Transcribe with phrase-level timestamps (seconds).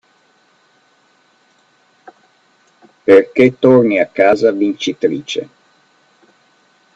[3.03, 5.49] Perché torni a casa vincitrice.